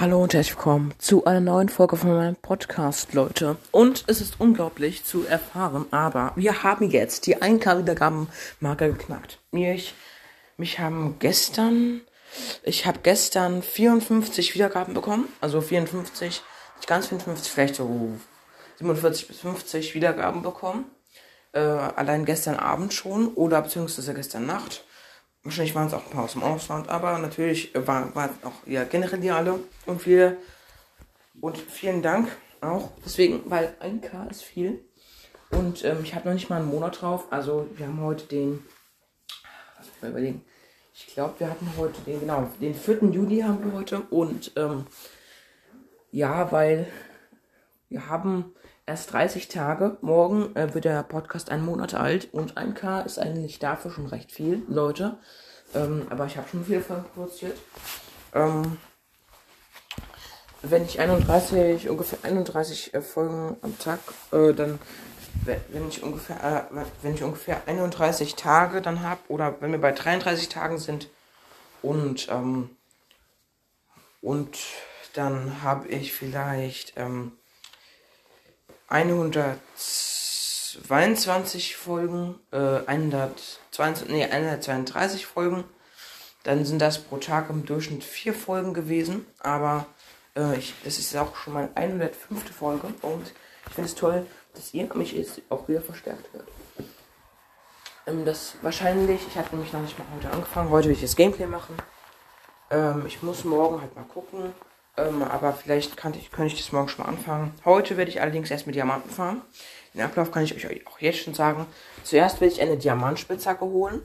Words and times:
Hallo 0.00 0.22
und 0.22 0.32
herzlich 0.32 0.56
willkommen 0.56 0.94
zu 0.98 1.26
einer 1.26 1.40
neuen 1.40 1.68
Folge 1.68 1.98
von 1.98 2.14
meinem 2.14 2.34
Podcast, 2.34 3.12
Leute. 3.12 3.58
Und 3.72 4.04
es 4.06 4.22
ist 4.22 4.40
unglaublich 4.40 5.04
zu 5.04 5.26
erfahren, 5.26 5.84
aber 5.90 6.32
wir 6.34 6.62
haben 6.62 6.90
jetzt 6.90 7.26
die 7.26 7.36
1K-Wiedergabenmarke 7.36 8.90
geknackt. 8.90 9.38
Mich, 9.50 9.94
mich 10.56 10.78
haben 10.78 11.16
gestern, 11.18 12.00
ich 12.62 12.86
habe 12.86 13.00
gestern 13.02 13.62
54 13.62 14.54
Wiedergaben 14.54 14.94
bekommen, 14.94 15.28
also 15.42 15.60
54, 15.60 16.42
nicht 16.76 16.88
ganz 16.88 17.08
54, 17.08 17.52
vielleicht 17.52 17.74
so 17.74 18.12
47 18.78 19.28
bis 19.28 19.40
50 19.40 19.94
Wiedergaben 19.94 20.42
bekommen. 20.42 20.86
Äh, 21.52 21.60
allein 21.60 22.24
gestern 22.24 22.56
Abend 22.56 22.94
schon 22.94 23.28
oder 23.34 23.60
beziehungsweise 23.60 24.14
gestern 24.14 24.46
Nacht. 24.46 24.84
Wahrscheinlich 25.44 25.74
waren 25.74 25.88
es 25.88 25.94
auch 25.94 26.04
ein 26.04 26.10
paar 26.10 26.24
aus 26.24 26.32
dem 26.32 26.42
Ausland, 26.42 26.88
aber 26.88 27.18
natürlich 27.18 27.72
waren, 27.74 28.14
waren 28.14 28.30
auch 28.44 28.66
ja, 28.66 28.84
generell 28.84 29.20
die 29.20 29.30
alle 29.30 29.58
und 29.86 30.00
viele. 30.00 30.36
Und 31.40 31.58
vielen 31.58 32.02
Dank 32.02 32.28
auch. 32.60 32.90
Deswegen, 33.04 33.42
weil 33.50 33.74
1K 33.80 34.30
ist 34.30 34.42
viel. 34.42 34.84
Und 35.50 35.84
ähm, 35.84 35.98
ich 36.02 36.14
habe 36.14 36.28
noch 36.28 36.34
nicht 36.34 36.48
mal 36.48 36.60
einen 36.60 36.70
Monat 36.70 37.00
drauf. 37.00 37.26
Also 37.30 37.68
wir 37.74 37.86
haben 37.86 38.00
heute 38.00 38.26
den. 38.26 38.64
Lass 39.76 39.88
mich 39.88 40.02
mal 40.02 40.10
überlegen. 40.10 40.44
Ich 40.94 41.06
glaube, 41.08 41.40
wir 41.40 41.50
hatten 41.50 41.68
heute 41.76 42.00
den, 42.02 42.20
genau, 42.20 42.48
den 42.60 42.74
4. 42.74 43.02
Juli 43.10 43.40
haben 43.40 43.64
wir 43.64 43.72
heute. 43.72 44.00
Und 44.10 44.52
ähm, 44.56 44.86
ja, 46.12 46.52
weil 46.52 46.86
wir 47.88 48.08
haben 48.08 48.54
erst 48.86 49.12
30 49.12 49.48
Tage. 49.48 49.96
Morgen 50.00 50.54
äh, 50.56 50.74
wird 50.74 50.84
der 50.84 51.02
Podcast 51.02 51.50
einen 51.50 51.64
Monat 51.64 51.94
alt 51.94 52.32
und 52.32 52.56
1K 52.56 53.04
ist 53.04 53.18
eigentlich 53.18 53.58
dafür 53.58 53.90
schon 53.90 54.06
recht 54.06 54.32
viel, 54.32 54.62
Leute. 54.68 55.18
Ähm, 55.74 56.06
aber 56.10 56.26
ich 56.26 56.36
habe 56.36 56.48
schon 56.48 56.64
viele 56.64 56.80
Folgen 56.80 57.04
produziert. 57.14 57.58
Ähm, 58.34 58.78
wenn 60.62 60.84
ich 60.84 61.00
31, 61.00 61.88
ungefähr 61.88 62.18
31 62.22 62.94
äh, 62.94 63.00
Folgen 63.00 63.56
am 63.62 63.78
Tag, 63.78 64.00
äh, 64.32 64.52
dann, 64.52 64.78
wenn 65.44 65.88
ich 65.88 66.02
ungefähr, 66.02 66.68
äh, 66.72 66.84
wenn 67.02 67.14
ich 67.14 67.22
ungefähr 67.22 67.62
31 67.66 68.36
Tage 68.36 68.82
dann 68.82 69.02
habe, 69.02 69.20
oder 69.28 69.60
wenn 69.60 69.72
wir 69.72 69.80
bei 69.80 69.92
33 69.92 70.48
Tagen 70.48 70.78
sind 70.78 71.08
und, 71.82 72.28
ähm, 72.30 72.70
und 74.20 74.58
dann 75.14 75.62
habe 75.62 75.88
ich 75.88 76.12
vielleicht, 76.12 76.94
ähm, 76.96 77.32
122 78.92 81.76
Folgen, 81.76 82.38
äh, 82.50 82.80
122, 82.86 84.08
nee, 84.10 84.24
132 84.24 85.24
Folgen. 85.24 85.64
Dann 86.42 86.66
sind 86.66 86.80
das 86.80 86.98
pro 86.98 87.16
Tag 87.16 87.48
im 87.48 87.64
Durchschnitt 87.64 88.04
vier 88.04 88.34
Folgen 88.34 88.74
gewesen. 88.74 89.24
Aber 89.38 89.86
äh, 90.36 90.58
ich, 90.58 90.74
das 90.84 90.98
ist 90.98 91.16
auch 91.16 91.34
schon 91.36 91.54
mal 91.54 91.70
105. 91.74 92.54
Folge. 92.54 92.88
Und 93.00 93.32
ich 93.66 93.74
finde 93.74 93.88
es 93.88 93.94
toll, 93.94 94.26
dass 94.52 94.74
ihr 94.74 94.94
mich 94.94 95.12
jetzt 95.12 95.40
auch 95.48 95.66
wieder 95.68 95.80
verstärkt 95.80 96.30
wird. 96.34 96.46
Ähm, 98.06 98.26
das 98.26 98.56
wahrscheinlich, 98.60 99.26
ich 99.26 99.36
hatte 99.36 99.54
nämlich 99.54 99.72
noch 99.72 99.80
nicht 99.80 99.98
mal 99.98 100.04
heute 100.14 100.30
angefangen. 100.30 100.68
Heute 100.68 100.88
will 100.88 100.96
ich 100.96 101.00
das 101.00 101.16
Gameplay 101.16 101.46
machen. 101.46 101.76
Ähm, 102.70 103.06
ich 103.06 103.22
muss 103.22 103.44
morgen 103.44 103.80
halt 103.80 103.96
mal 103.96 104.04
gucken 104.04 104.52
ähm, 104.96 105.22
aber 105.22 105.52
vielleicht 105.52 105.96
kann 105.96 106.14
ich, 106.14 106.30
könnte 106.30 106.54
ich 106.54 106.60
das 106.60 106.72
morgen 106.72 106.88
schon 106.88 107.04
mal 107.04 107.10
anfangen. 107.10 107.54
Heute 107.64 107.96
werde 107.96 108.10
ich 108.10 108.20
allerdings 108.20 108.50
erst 108.50 108.66
mit 108.66 108.76
Diamanten 108.76 109.10
fahren. 109.10 109.42
Den 109.94 110.02
Ablauf 110.02 110.30
kann 110.30 110.44
ich 110.44 110.54
euch 110.54 110.86
auch 110.86 110.98
jetzt 111.00 111.18
schon 111.18 111.34
sagen. 111.34 111.66
Zuerst 112.02 112.40
werde 112.40 112.54
ich 112.54 112.60
eine 112.60 112.76
Diamantspitzhacke 112.76 113.64
holen. 113.64 114.02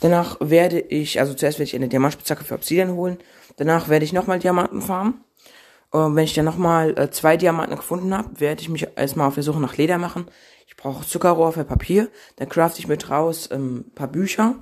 Danach 0.00 0.36
werde 0.40 0.78
ich, 0.80 1.20
also 1.20 1.34
zuerst 1.34 1.58
werde 1.58 1.68
ich 1.68 1.74
eine 1.74 1.88
Diamantspitzhacke 1.88 2.44
für 2.44 2.54
Obsidian 2.54 2.92
holen. 2.92 3.18
Danach 3.56 3.88
werde 3.88 4.04
ich 4.04 4.12
nochmal 4.12 4.38
Diamanten 4.38 4.82
farmen. 4.82 5.24
Und 5.90 6.16
wenn 6.16 6.24
ich 6.24 6.34
dann 6.34 6.44
nochmal 6.44 6.98
äh, 6.98 7.10
zwei 7.10 7.36
Diamanten 7.36 7.76
gefunden 7.76 8.14
habe, 8.14 8.40
werde 8.40 8.60
ich 8.60 8.68
mich 8.68 8.86
erstmal 8.96 9.28
auf 9.28 9.34
der 9.34 9.42
Suche 9.42 9.60
nach 9.60 9.76
Leder 9.76 9.98
machen. 9.98 10.26
Ich 10.66 10.76
brauche 10.76 11.06
Zuckerrohr 11.06 11.52
für 11.52 11.64
Papier. 11.64 12.08
Dann 12.36 12.48
crafte 12.48 12.80
ich 12.80 12.88
mit 12.88 13.08
raus 13.08 13.48
ähm, 13.50 13.86
ein 13.86 13.94
paar 13.94 14.08
Bücher. 14.08 14.56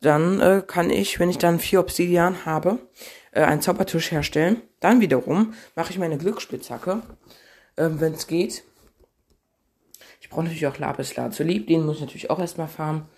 Dann 0.00 0.40
äh, 0.40 0.62
kann 0.66 0.88
ich, 0.88 1.20
wenn 1.20 1.28
ich 1.28 1.36
dann 1.36 1.58
vier 1.58 1.80
Obsidian 1.80 2.46
habe, 2.46 2.78
äh, 3.32 3.42
einen 3.42 3.62
Zaubertisch 3.62 4.10
herstellen. 4.10 4.62
Dann 4.80 5.00
wiederum 5.00 5.54
mache 5.74 5.90
ich 5.90 5.98
meine 5.98 6.18
Glücksspitzhacke, 6.18 7.02
äh, 7.76 7.88
wenn 7.90 8.14
es 8.14 8.26
geht. 8.26 8.64
Ich 10.20 10.28
brauche 10.28 10.44
natürlich 10.44 10.66
auch 10.66 10.78
Lapis 10.78 11.16
Lazuli, 11.16 11.64
den 11.64 11.84
muss 11.84 11.96
ich 11.96 12.02
natürlich 12.02 12.30
auch 12.30 12.38
erstmal 12.38 12.68
farmen. 12.68 13.08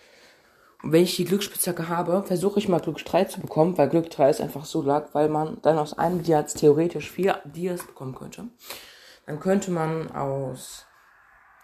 Und 0.83 0.93
wenn 0.93 1.05
ich 1.05 1.17
die 1.17 1.25
Glücksspitzhacke 1.25 1.89
habe, 1.89 2.25
versuche 2.25 2.59
ich 2.59 2.69
mal 2.69 2.81
Glück 2.81 3.05
3 3.05 3.25
zu 3.25 3.41
bekommen, 3.41 3.79
weil 3.79 3.89
Glück 3.89 4.11
3 4.11 4.31
ist 4.31 4.41
einfach 4.41 4.65
so 4.65 4.83
lag, 4.83 5.15
weil 5.15 5.29
man 5.29 5.59
dann 5.63 5.79
aus 5.79 5.97
einem 5.97 6.23
Dias 6.23 6.55
theoretisch 6.55 7.11
vier 7.11 7.41
Dias 7.45 7.87
bekommen 7.87 8.15
könnte. 8.15 8.49
Dann 9.27 9.39
könnte 9.39 9.71
man 9.71 10.11
aus 10.11 10.87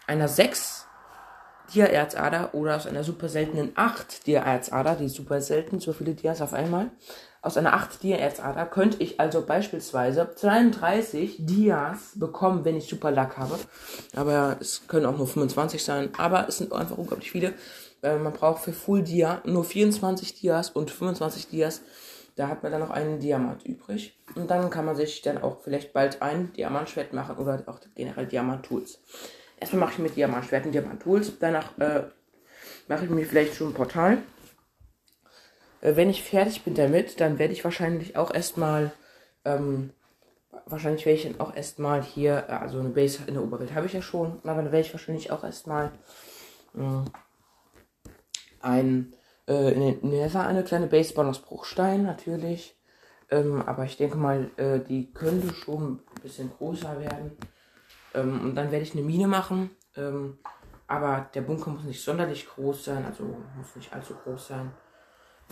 einer 0.07 0.29
6 0.29 0.87
Dia-Erzader 1.73 2.53
oder 2.53 2.75
aus 2.75 2.87
einer 2.87 3.03
super 3.03 3.29
seltenen 3.29 3.71
8 3.75 4.27
Dia-Erzader, 4.27 4.95
die 4.95 5.09
super 5.09 5.41
selten, 5.41 5.79
so 5.79 5.93
viele 5.93 6.13
Dias 6.13 6.41
auf 6.41 6.53
einmal, 6.53 6.91
aus 7.41 7.55
einer 7.55 7.73
8 7.73 8.03
Dia-Erzader 8.03 8.65
könnte 8.65 9.01
ich 9.01 9.19
also 9.19 9.45
beispielsweise 9.45 10.29
32 10.35 11.37
Dias 11.39 12.11
bekommen, 12.15 12.65
wenn 12.65 12.75
ich 12.75 12.87
super 12.87 13.11
Lack 13.11 13.37
habe. 13.37 13.57
Aber 14.13 14.57
es 14.59 14.87
können 14.87 15.05
auch 15.05 15.17
nur 15.17 15.27
25 15.27 15.83
sein, 15.83 16.09
aber 16.17 16.49
es 16.49 16.57
sind 16.57 16.73
einfach 16.73 16.97
unglaublich 16.97 17.31
viele. 17.31 17.53
Äh, 18.01 18.17
man 18.17 18.33
braucht 18.33 18.63
für 18.63 18.73
Full 18.73 19.03
Dia 19.03 19.41
nur 19.45 19.63
24 19.63 20.33
Dias 20.33 20.69
und 20.69 20.91
25 20.91 21.47
Dias. 21.47 21.81
Da 22.35 22.47
hat 22.47 22.63
man 22.63 22.71
dann 22.71 22.81
noch 22.81 22.89
einen 22.89 23.19
Diamant 23.19 23.65
übrig. 23.65 24.17
Und 24.35 24.49
dann 24.51 24.69
kann 24.69 24.85
man 24.85 24.95
sich 24.95 25.21
dann 25.21 25.37
auch 25.37 25.61
vielleicht 25.61 25.93
bald 25.93 26.21
ein 26.21 26.51
Diamantschwert 26.53 27.13
machen 27.13 27.37
oder 27.37 27.63
auch 27.67 27.79
generell 27.95 28.25
Diamant-Tools. 28.27 28.99
Erstmal 29.59 29.81
mache 29.81 29.93
ich 29.93 29.99
mit 29.99 30.15
Diamantschwerten 30.15 30.71
Diamant-Tools. 30.71 31.39
Danach 31.39 31.77
äh, 31.79 32.03
mache 32.87 33.05
ich 33.05 33.09
mir 33.09 33.25
vielleicht 33.25 33.55
schon 33.55 33.69
ein 33.69 33.73
Portal. 33.73 34.19
Äh, 35.81 35.95
wenn 35.95 36.09
ich 36.09 36.23
fertig 36.23 36.63
bin 36.63 36.75
damit, 36.75 37.19
dann 37.19 37.39
werde 37.39 37.53
ich 37.53 37.63
wahrscheinlich 37.63 38.15
auch 38.15 38.33
erstmal, 38.33 38.91
ähm, 39.45 39.91
wahrscheinlich 40.65 41.05
werde 41.05 41.19
ich 41.19 41.25
dann 41.25 41.39
auch 41.39 41.55
erstmal 41.55 42.03
hier, 42.03 42.45
äh, 42.47 42.53
also 42.53 42.79
eine 42.79 42.89
Base 42.89 43.19
in 43.27 43.33
der 43.33 43.43
Oberwelt 43.43 43.73
habe 43.73 43.85
ich 43.85 43.93
ja 43.93 44.01
schon, 44.01 44.39
aber 44.43 44.61
dann 44.61 44.71
werde 44.71 44.81
ich 44.81 44.93
wahrscheinlich 44.93 45.31
auch 45.31 45.43
erstmal 45.43 45.91
äh, 46.75 47.09
ein, 48.61 49.13
äh, 49.47 49.73
in 49.73 49.81
den 49.81 50.09
Nether 50.09 50.45
eine 50.45 50.63
kleine 50.63 50.87
Base 50.87 51.13
bauen 51.13 51.27
aus 51.27 51.41
Bruchstein, 51.41 52.03
natürlich. 52.03 52.75
Ähm, 53.31 53.61
aber 53.61 53.85
ich 53.85 53.97
denke 53.97 54.17
mal, 54.17 54.49
äh, 54.57 54.79
die 54.79 55.13
könnte 55.13 55.53
schon 55.53 55.99
ein 56.15 56.21
bisschen 56.23 56.51
größer 56.57 56.99
werden. 56.99 57.37
Ähm, 58.13 58.41
und 58.41 58.55
dann 58.55 58.71
werde 58.71 58.83
ich 58.83 58.93
eine 58.93 59.03
Mine 59.03 59.27
machen. 59.27 59.71
Ähm, 59.95 60.39
aber 60.87 61.29
der 61.33 61.41
Bunker 61.41 61.69
muss 61.69 61.83
nicht 61.83 62.03
sonderlich 62.03 62.47
groß 62.47 62.85
sein, 62.85 63.05
also 63.05 63.23
muss 63.23 63.75
nicht 63.75 63.93
allzu 63.93 64.15
groß 64.15 64.47
sein. 64.47 64.71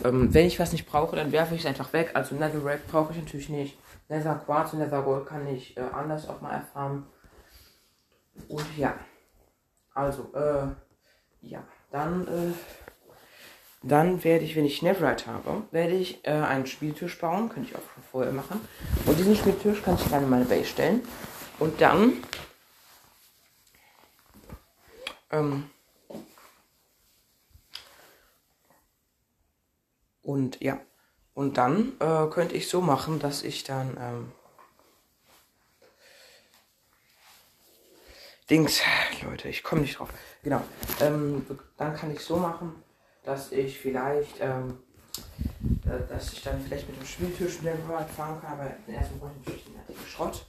Ähm, 0.04 0.34
wenn 0.34 0.46
ich 0.46 0.60
was 0.60 0.72
nicht 0.72 0.88
brauche, 0.88 1.16
dann 1.16 1.32
werfe 1.32 1.56
ich 1.56 1.62
es 1.62 1.68
einfach 1.68 1.94
weg. 1.94 2.12
Also 2.14 2.36
Netherrack 2.36 2.88
brauche 2.88 3.14
ich 3.14 3.20
natürlich 3.20 3.50
nicht. 3.50 3.78
Nether 4.10 4.36
Quartz 4.36 4.74
und 4.74 4.80
Nether 4.80 5.02
Gold 5.02 5.26
kann 5.26 5.48
ich 5.48 5.76
äh, 5.78 5.82
anders 5.82 6.28
auch 6.28 6.42
mal 6.42 6.54
erfahren. 6.54 7.06
Und 8.48 8.66
ja. 8.78 8.96
Also, 9.94 10.32
äh, 10.34 10.68
ja. 11.42 11.64
Dann, 11.92 12.28
äh, 12.28 12.54
dann 13.82 14.24
werde 14.24 14.46
ich, 14.46 14.56
wenn 14.56 14.66
ich 14.66 14.82
Netherite 14.82 15.28
habe, 15.28 15.64
werde 15.72 15.94
ich 15.94 16.26
äh, 16.26 16.32
einen 16.32 16.68
Spieltisch 16.68 17.18
bauen. 17.20 17.50
Könnte 17.50 17.70
ich 17.70 17.76
auch 17.76 17.94
schon 17.94 18.04
vorher 18.12 18.34
machen. 18.34 18.62
Und 19.06 19.18
diesen 19.18 19.36
Spieltisch 19.36 19.82
kann 19.82 19.96
ich 19.96 20.08
dann 20.10 20.24
in 20.24 20.30
meine 20.30 20.46
Base 20.46 20.66
stellen. 20.66 21.02
Und 21.60 21.82
dann, 21.82 22.14
ähm, 25.32 25.70
Und 30.28 30.62
ja, 30.62 30.82
und 31.36 31.56
dann 31.56 31.94
äh, 32.02 32.28
könnte 32.30 32.54
ich 32.54 32.68
so 32.68 32.82
machen, 32.82 33.18
dass 33.18 33.44
ich 33.44 33.64
dann 33.64 33.96
ähm, 33.98 34.32
Dings, 38.50 38.82
Leute, 39.24 39.48
ich 39.48 39.64
komme 39.64 39.84
nicht 39.84 39.98
drauf. 39.98 40.10
Genau, 40.44 40.62
ähm, 41.00 41.46
dann 41.78 41.96
kann 41.96 42.12
ich 42.12 42.20
so 42.20 42.36
machen, 42.36 42.76
dass 43.24 43.54
ich 43.54 43.80
vielleicht, 43.80 44.36
ähm, 44.42 44.80
dass 46.10 46.34
ich 46.34 46.44
dann 46.44 46.60
vielleicht 46.60 46.90
mit 46.90 47.00
dem 47.00 47.06
Spieltisch 47.06 47.62
mit 47.62 47.72
dem 47.74 47.88
Fahrrad 47.88 48.10
fahren 48.10 48.42
kann, 48.42 48.60
aber 48.60 48.66
erstmal 48.86 49.20
brauche 49.20 49.32
ich 49.40 49.48
natürlich 49.48 49.64
den 49.88 50.08
Schrott 50.10 50.46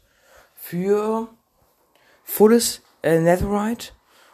für 0.56 1.28
volles 2.24 2.82
äh, 3.04 3.20
Netherite 3.20 3.92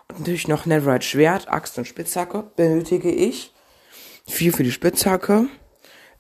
und 0.08 0.20
natürlich 0.20 0.48
noch 0.48 0.66
Netherite 0.66 1.04
Schwert, 1.04 1.48
Axt 1.48 1.78
und 1.78 1.86
Spitzhacke 1.86 2.50
benötige 2.56 3.10
ich. 3.10 3.52
Vier 4.26 4.52
für 4.52 4.62
die 4.62 4.72
Spitzhacke, 4.72 5.46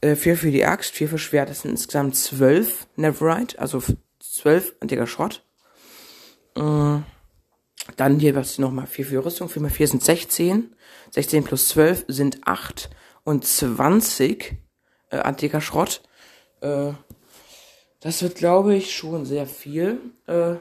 äh, 0.00 0.14
vier 0.16 0.36
für 0.36 0.50
die 0.50 0.64
Axt, 0.64 0.92
vier 0.92 1.08
für 1.08 1.18
Schwert. 1.18 1.48
Das 1.48 1.62
sind 1.62 1.72
insgesamt 1.72 2.16
zwölf 2.16 2.86
Neverite, 2.96 3.58
also 3.58 3.82
zwölf 4.20 4.74
antiker 4.80 5.06
Schrott. 5.06 5.44
Äh, 6.56 6.98
dann 7.96 8.18
hier 8.18 8.34
was 8.34 8.58
nochmal 8.58 8.86
vier 8.86 9.06
für 9.06 9.24
Rüstung. 9.24 9.48
Vier 9.48 9.62
mal 9.62 9.70
vier 9.70 9.88
sind 9.88 10.02
16. 10.02 10.74
16 11.10 11.44
plus 11.44 11.68
12 11.68 12.04
sind 12.08 12.46
8 12.46 12.90
und 13.24 13.44
20 13.46 14.56
äh, 15.10 15.16
antiker 15.18 15.60
Schrott. 15.60 16.02
Äh, 16.60 16.92
Das 18.00 18.22
wird, 18.22 18.34
glaube 18.36 18.74
ich, 18.74 18.94
schon 18.94 19.24
sehr 19.24 19.46
viel. 19.46 19.98
Äh, 20.26 20.56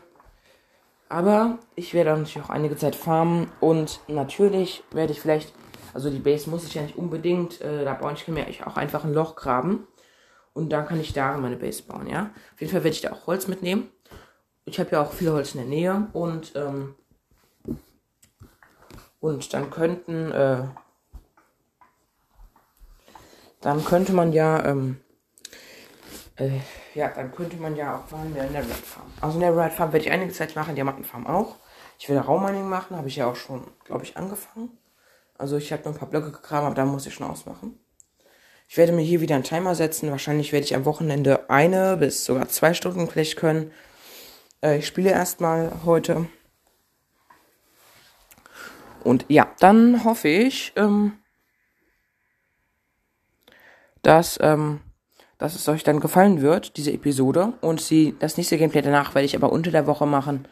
aber 1.10 1.60
ich 1.76 1.94
werde 1.94 2.12
natürlich 2.12 2.42
auch 2.42 2.50
einige 2.50 2.76
Zeit 2.76 2.96
farmen 2.96 3.52
und 3.60 4.00
natürlich 4.08 4.84
werde 4.92 5.14
ich 5.14 5.22
vielleicht, 5.22 5.54
also 5.94 6.10
die 6.10 6.20
Base 6.20 6.50
muss 6.50 6.66
ich 6.66 6.74
ja 6.74 6.82
nicht 6.82 6.98
unbedingt, 6.98 7.62
äh, 7.62 7.84
da 7.86 7.94
baue 7.94 8.14
ich 8.14 8.28
mir 8.28 8.46
auch 8.66 8.78
einfach 8.78 9.04
ein 9.04 9.14
Loch 9.14 9.36
graben 9.36 9.88
und 10.54 10.72
dann 10.72 10.88
kann 10.88 11.00
ich 11.00 11.14
da 11.14 11.38
meine 11.38 11.58
Base 11.58 11.84
bauen, 11.84 12.08
ja. 12.08 12.32
Auf 12.54 12.62
jeden 12.62 12.72
Fall 12.72 12.84
werde 12.84 12.96
ich 12.96 13.02
da 13.02 13.12
auch 13.12 13.28
Holz 13.28 13.48
mitnehmen. 13.48 13.90
Ich 14.66 14.80
habe 14.80 14.92
ja 14.92 15.02
auch 15.02 15.12
viel 15.12 15.32
Holz 15.32 15.56
in 15.56 15.62
der 15.62 15.70
Nähe 15.70 16.08
und 16.14 16.54
ähm, 16.56 16.96
und 19.20 19.54
dann 19.54 19.70
könnten 19.70 20.32
äh, 20.32 20.64
dann 23.62 23.86
könnte 23.86 24.14
man 24.14 24.34
ja 24.34 24.66
ähm, 24.66 25.00
äh, 26.36 26.60
ja, 26.96 27.10
dann 27.10 27.32
könnte 27.32 27.58
man 27.58 27.76
ja 27.76 27.98
auch 27.98 28.12
mal 28.12 28.26
in 28.26 28.34
der 28.34 28.46
Red 28.62 28.74
Farm. 28.74 29.12
Also 29.22 29.36
in 29.36 29.42
der 29.42 29.58
Red 29.58 29.74
Farm 29.74 29.92
werde 29.92 30.06
ich 30.06 30.12
einige 30.12 30.32
Zeit 30.32 30.56
machen, 30.56 30.76
Diamantenfarm 30.76 31.28
auch. 31.28 31.56
Ich 32.00 32.10
will 32.10 32.18
Raummining 32.18 32.68
machen, 32.68 32.98
habe 32.98 33.08
ich 33.08 33.16
ja 33.16 33.28
auch 33.28 33.36
schon, 33.36 33.68
glaube 33.86 34.04
ich, 34.04 34.18
angefangen. 34.18 34.78
Also 35.38 35.58
ich 35.58 35.72
habe 35.72 35.84
nur 35.84 35.94
ein 35.94 36.00
paar 36.00 36.10
Blöcke 36.10 36.32
gegraben, 36.32 36.66
aber 36.66 36.76
da 36.76 36.86
muss 36.86 37.06
ich 37.06 37.14
schon 37.14 37.28
ausmachen. 37.28 37.80
Ich 38.68 38.78
werde 38.78 38.92
mir 38.92 39.02
hier 39.02 39.22
wieder 39.22 39.36
einen 39.36 39.44
Timer 39.44 39.76
setzen. 39.76 40.10
Wahrscheinlich 40.12 40.52
werde 40.52 40.66
ich 40.66 40.76
am 40.76 40.86
Wochenende 40.86 41.50
eine 41.50 41.98
bis 41.98 42.26
sogar 42.26 42.48
zwei 42.50 42.74
Stunden 42.74 43.08
vielleicht 43.08 43.38
können. 43.38 43.72
Äh, 44.64 44.80
ich 44.80 44.88
spiele 44.88 45.12
erstmal 45.12 45.72
heute. 45.86 46.28
Und 49.04 49.26
ja, 49.28 49.52
dann 49.60 50.04
hoffe 50.06 50.30
ich, 50.30 50.74
ähm, 50.76 51.20
dass 54.02 54.40
ähm, 54.42 54.80
dass 55.44 55.56
es 55.56 55.68
euch 55.68 55.84
dann 55.84 56.00
gefallen 56.00 56.42
wird, 56.42 56.78
diese 56.78 56.94
Episode. 56.94 57.52
Und 57.60 57.82
sie, 57.82 58.16
das 58.18 58.38
nächste 58.38 58.58
Gameplay 58.58 58.82
danach 58.82 59.14
werde 59.14 59.26
ich 59.26 59.36
aber 59.36 59.52
unter 59.52 59.72
der 59.72 59.88
Woche 59.88 60.06
machen. 60.06 60.48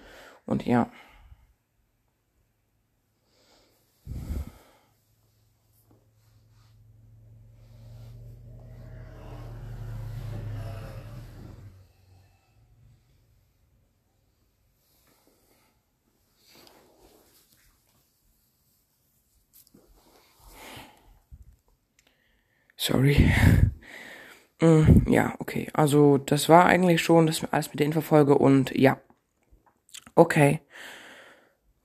Und 0.46 0.66
ja. 0.66 0.92
Sorry. 22.76 23.32
Mm, 24.62 25.12
ja, 25.12 25.34
okay. 25.40 25.68
Also 25.74 26.18
das 26.20 26.48
war 26.48 26.66
eigentlich 26.66 27.02
schon 27.02 27.28
das 27.28 27.44
alles 27.52 27.70
mit 27.70 27.80
der 27.80 27.88
Infofolge 27.88 28.38
und 28.38 28.72
ja. 28.78 29.00
Okay. 30.16 30.62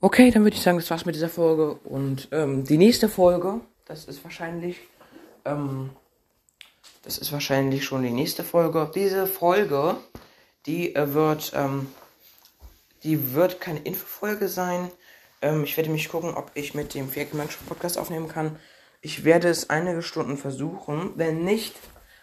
Okay, 0.01 0.31
dann 0.31 0.45
würde 0.45 0.57
ich 0.57 0.63
sagen, 0.63 0.77
das 0.77 0.91
war's 0.91 1.07
mit 1.07 1.15
dieser 1.15 1.31
Folge. 1.31 1.75
Und 1.85 2.29
ähm, 2.33 2.65
die 2.65 2.77
nächste 2.77 3.09
Folge, 3.09 3.61
das 3.87 4.05
ist 4.05 4.23
wahrscheinlich, 4.25 4.77
ähm, 5.47 5.91
das 7.03 7.17
ist 7.17 7.33
wahrscheinlich 7.33 7.85
schon 7.85 8.03
die 8.03 8.11
nächste 8.11 8.45
Folge. 8.45 8.91
Diese 8.95 9.27
Folge, 9.27 9.97
die 10.67 10.95
äh, 10.95 11.15
wird, 11.15 11.53
ähm, 11.57 11.89
die 13.05 13.33
wird 13.33 13.61
keine 13.61 13.81
Infofolge 13.81 14.49
sein. 14.49 14.91
Ähm, 15.41 15.65
ich 15.65 15.77
werde 15.79 15.91
mich 15.91 16.11
gucken, 16.11 16.35
ob 16.35 16.51
ich 16.55 16.75
mit 16.75 16.95
dem 16.95 17.09
Vierkemensch 17.09 17.57
Podcast 17.67 17.97
aufnehmen 17.97 18.29
kann. 18.29 18.57
Ich 19.01 19.25
werde 19.25 19.49
es 19.49 19.71
einige 19.71 20.03
Stunden 20.03 20.37
versuchen. 20.37 21.13
Wenn 21.17 21.43
nicht, 21.43 21.75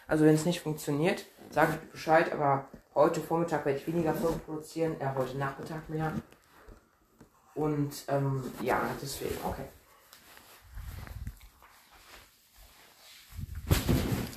also 0.06 0.24
wenn 0.24 0.34
es 0.34 0.44
nicht 0.44 0.60
funktioniert, 0.60 1.24
sage 1.50 1.78
ich 1.80 1.90
Bescheid, 1.90 2.32
aber 2.32 2.68
heute 2.94 3.20
Vormittag 3.20 3.64
werde 3.64 3.78
ich 3.78 3.86
weniger 3.86 4.14
Folgen 4.14 4.40
produzieren, 4.40 5.00
äh, 5.00 5.06
heute 5.16 5.36
Nachmittag 5.38 5.88
mehr. 5.88 6.12
Und 7.54 7.92
ähm, 8.08 8.42
ja, 8.60 8.80
deswegen, 9.00 9.36
okay. 9.44 9.64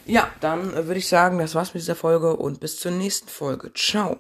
Ja, 0.06 0.30
dann 0.40 0.74
äh, 0.74 0.88
würde 0.88 1.00
ich 1.00 1.08
sagen, 1.10 1.40
das 1.40 1.56
war's 1.56 1.74
mit 1.74 1.82
dieser 1.82 1.96
Folge 1.96 2.36
und 2.36 2.60
bis 2.60 2.80
zur 2.80 2.92
nächsten 2.92 3.28
Folge. 3.28 3.74
Ciao. 3.74 4.20